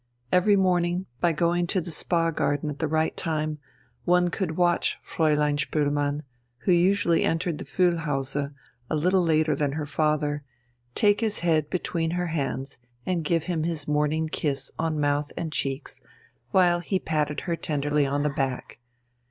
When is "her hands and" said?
12.17-13.23